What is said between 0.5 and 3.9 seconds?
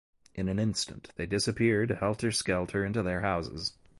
instant they disappeared helter-skelter into their houses.